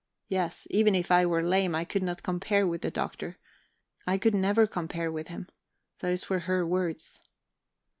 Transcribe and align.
Yes, 0.27 0.65
even 0.71 0.95
if 0.95 1.11
I 1.11 1.27
were 1.27 1.43
lame, 1.43 1.75
I 1.75 1.85
could 1.85 2.01
not 2.01 2.23
compare 2.23 2.65
with 2.65 2.81
the 2.81 2.89
Doctor. 2.89 3.37
I 4.07 4.17
could 4.17 4.33
never 4.33 4.65
compare 4.65 5.11
with 5.11 5.27
him 5.27 5.47
those 5.99 6.27
were 6.27 6.39
her 6.39 6.65
words... 6.65 7.19